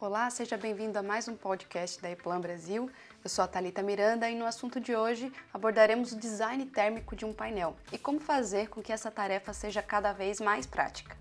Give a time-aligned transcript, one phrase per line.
[0.00, 2.90] Olá, seja bem-vindo a mais um podcast da Eplan Brasil.
[3.22, 7.26] Eu sou a Thalita Miranda e no assunto de hoje abordaremos o design térmico de
[7.26, 11.14] um painel e como fazer com que essa tarefa seja cada vez mais prática.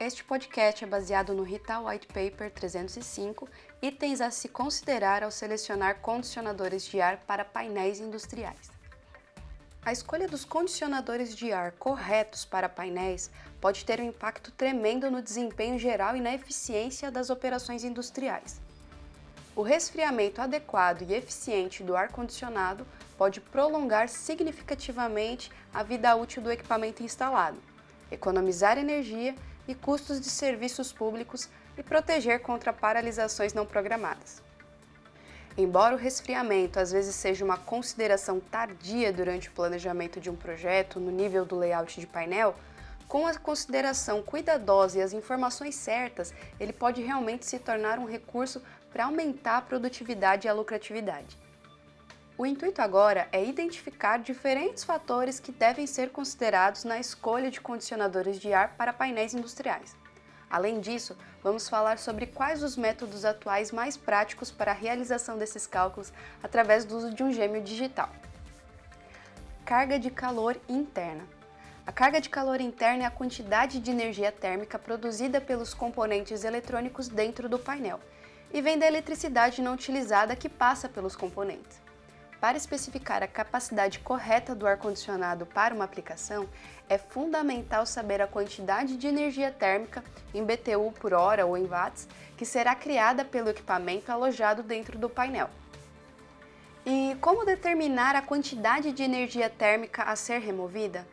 [0.00, 3.48] Este podcast é baseado no Rita White Paper 305,
[3.80, 8.75] itens a se considerar ao selecionar condicionadores de ar para painéis industriais.
[9.86, 13.30] A escolha dos condicionadores de ar corretos para painéis
[13.60, 18.60] pode ter um impacto tremendo no desempenho geral e na eficiência das operações industriais.
[19.54, 22.84] O resfriamento adequado e eficiente do ar-condicionado
[23.16, 27.62] pode prolongar significativamente a vida útil do equipamento instalado,
[28.10, 29.36] economizar energia
[29.68, 31.48] e custos de serviços públicos
[31.78, 34.45] e proteger contra paralisações não programadas.
[35.58, 41.00] Embora o resfriamento às vezes seja uma consideração tardia durante o planejamento de um projeto
[41.00, 42.54] no nível do layout de painel,
[43.08, 48.60] com a consideração cuidadosa e as informações certas, ele pode realmente se tornar um recurso
[48.92, 51.38] para aumentar a produtividade e a lucratividade.
[52.36, 58.38] O intuito agora é identificar diferentes fatores que devem ser considerados na escolha de condicionadores
[58.38, 59.96] de ar para painéis industriais.
[60.48, 65.66] Além disso, vamos falar sobre quais os métodos atuais mais práticos para a realização desses
[65.66, 68.08] cálculos através do uso de um gêmeo digital.
[69.64, 71.24] Carga de calor interna.
[71.84, 77.08] A carga de calor interna é a quantidade de energia térmica produzida pelos componentes eletrônicos
[77.08, 78.00] dentro do painel
[78.52, 81.85] e vem da eletricidade não utilizada que passa pelos componentes.
[82.40, 86.46] Para especificar a capacidade correta do ar-condicionado para uma aplicação,
[86.88, 92.06] é fundamental saber a quantidade de energia térmica em BTU por hora ou em watts
[92.36, 95.48] que será criada pelo equipamento alojado dentro do painel.
[96.84, 101.06] E como determinar a quantidade de energia térmica a ser removida?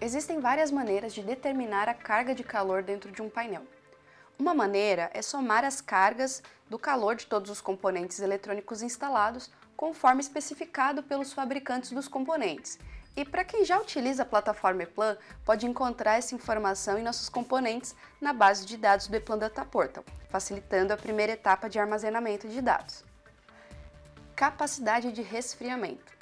[0.00, 3.62] Existem várias maneiras de determinar a carga de calor dentro de um painel.
[4.38, 9.50] Uma maneira é somar as cargas do calor de todos os componentes eletrônicos instalados
[9.82, 12.78] conforme especificado pelos fabricantes dos componentes.
[13.16, 17.92] E para quem já utiliza a plataforma Eplan, pode encontrar essa informação em nossos componentes
[18.20, 22.62] na base de dados do Eplan Data Portal, facilitando a primeira etapa de armazenamento de
[22.62, 23.02] dados.
[24.36, 26.12] Capacidade de resfriamento.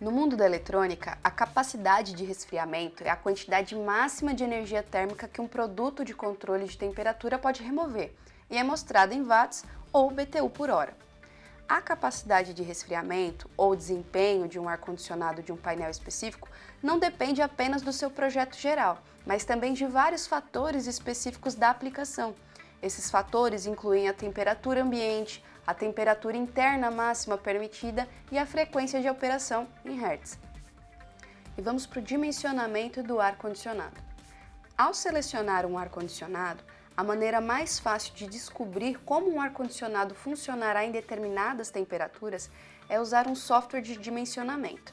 [0.00, 5.26] No mundo da eletrônica, a capacidade de resfriamento é a quantidade máxima de energia térmica
[5.26, 8.14] que um produto de controle de temperatura pode remover,
[8.48, 11.02] e é mostrada em watts ou BTU por hora.
[11.72, 16.46] A capacidade de resfriamento ou desempenho de um ar-condicionado de um painel específico
[16.82, 22.34] não depende apenas do seu projeto geral, mas também de vários fatores específicos da aplicação.
[22.82, 29.08] Esses fatores incluem a temperatura ambiente, a temperatura interna máxima permitida e a frequência de
[29.08, 30.38] operação em Hertz.
[31.56, 33.98] E vamos para o dimensionamento do ar-condicionado.
[34.76, 36.62] Ao selecionar um ar-condicionado,
[36.96, 42.50] a maneira mais fácil de descobrir como um ar-condicionado funcionará em determinadas temperaturas
[42.88, 44.92] é usar um software de dimensionamento.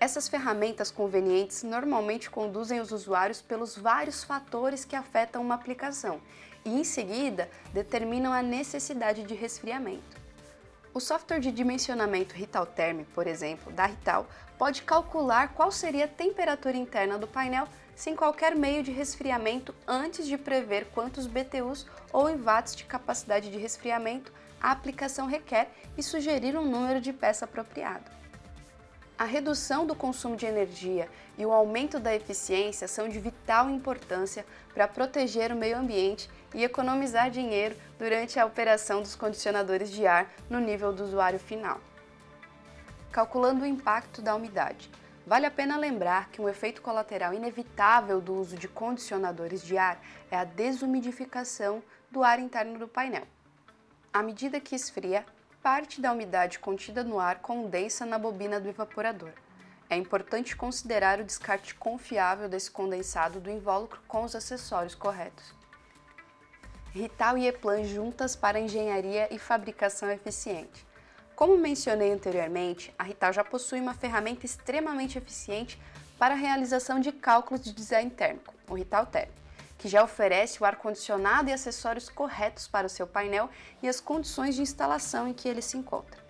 [0.00, 6.20] Essas ferramentas convenientes normalmente conduzem os usuários pelos vários fatores que afetam uma aplicação
[6.64, 10.18] e, em seguida, determinam a necessidade de resfriamento.
[10.92, 14.26] O software de dimensionamento Ritalterm, por exemplo, da Rital,
[14.58, 17.68] pode calcular qual seria a temperatura interna do painel
[18.00, 23.58] sem qualquer meio de resfriamento antes de prever quantos BTUs ou watts de capacidade de
[23.58, 28.10] resfriamento a aplicação requer e sugerir um número de peça apropriado.
[29.18, 34.46] A redução do consumo de energia e o aumento da eficiência são de vital importância
[34.72, 40.32] para proteger o meio ambiente e economizar dinheiro durante a operação dos condicionadores de ar
[40.48, 41.78] no nível do usuário final.
[43.12, 44.90] Calculando o impacto da umidade.
[45.30, 50.02] Vale a pena lembrar que um efeito colateral inevitável do uso de condicionadores de ar
[50.28, 51.80] é a desumidificação
[52.10, 53.28] do ar interno do painel.
[54.12, 55.24] À medida que esfria,
[55.62, 59.30] parte da umidade contida no ar condensa na bobina do evaporador.
[59.88, 65.54] É importante considerar o descarte confiável desse condensado do invólucro com os acessórios corretos.
[66.92, 70.89] Rital e Eplan juntas para engenharia e fabricação eficiente.
[71.40, 75.80] Como mencionei anteriormente, a Rital já possui uma ferramenta extremamente eficiente
[76.18, 79.30] para a realização de cálculos de design térmico, o Rital Therm
[79.78, 83.48] que já oferece o ar-condicionado e acessórios corretos para o seu painel
[83.82, 86.20] e as condições de instalação em que ele se encontra.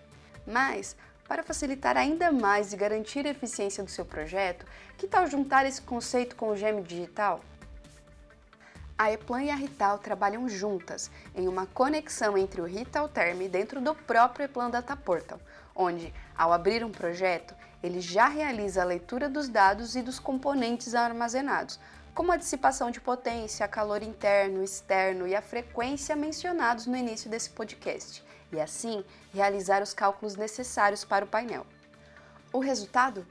[0.47, 0.95] Mas,
[1.27, 4.65] para facilitar ainda mais e garantir a eficiência do seu projeto,
[4.97, 7.41] que tal juntar esse conceito com o gêmeo digital?
[9.01, 13.81] A Eplan e a Rital trabalham juntas em uma conexão entre o Rital Term dentro
[13.81, 15.39] do próprio Eplan Data Portal,
[15.75, 20.93] onde, ao abrir um projeto, ele já realiza a leitura dos dados e dos componentes
[20.93, 21.79] armazenados,
[22.13, 27.49] como a dissipação de potência, calor interno, externo e a frequência mencionados no início desse
[27.49, 31.65] podcast, e assim realizar os cálculos necessários para o painel.
[32.53, 33.25] O resultado?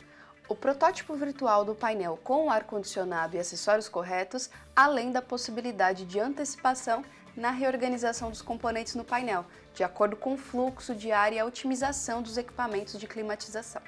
[0.50, 7.05] O protótipo virtual do painel com ar-condicionado e acessórios corretos, além da possibilidade de antecipação
[7.37, 11.44] na reorganização dos componentes no painel, de acordo com o fluxo de ar e a
[11.44, 13.81] otimização dos equipamentos de climatização.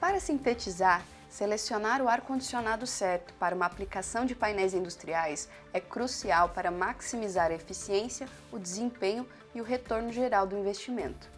[0.00, 1.00] Para sintetizar,
[1.30, 7.54] selecionar o ar-condicionado certo para uma aplicação de painéis industriais é crucial para maximizar a
[7.54, 11.33] eficiência, o desempenho e o retorno geral do investimento.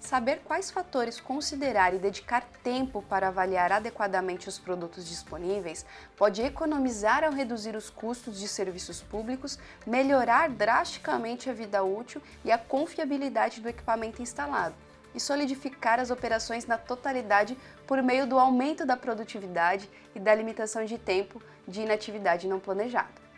[0.00, 5.84] Saber quais fatores considerar e dedicar tempo para avaliar adequadamente os produtos disponíveis
[6.16, 12.52] pode economizar ao reduzir os custos de serviços públicos, melhorar drasticamente a vida útil e
[12.52, 14.74] a confiabilidade do equipamento instalado
[15.14, 20.84] e solidificar as operações na totalidade por meio do aumento da produtividade e da limitação
[20.84, 23.28] de tempo de inatividade não planejada.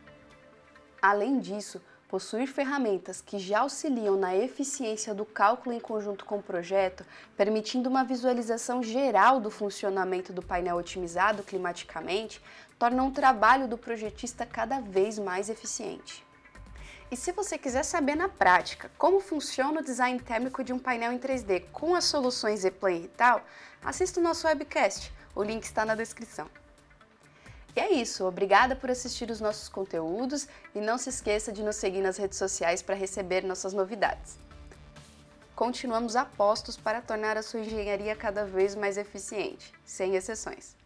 [1.01, 1.81] Além disso,
[2.11, 7.89] possuir ferramentas que já auxiliam na eficiência do cálculo em conjunto com o projeto, permitindo
[7.89, 12.43] uma visualização geral do funcionamento do painel otimizado climaticamente,
[12.77, 16.27] torna o trabalho do projetista cada vez mais eficiente.
[17.13, 21.13] E se você quiser saber na prática como funciona o design térmico de um painel
[21.13, 23.41] em 3D com as soluções E-Plan e tal,
[23.85, 26.49] assista o nosso webcast, o link está na descrição.
[27.77, 31.77] E é isso, obrigada por assistir os nossos conteúdos e não se esqueça de nos
[31.77, 34.39] seguir nas redes sociais para receber nossas novidades.
[35.55, 40.80] Continuamos a postos para tornar a sua engenharia cada vez mais eficiente, sem exceções.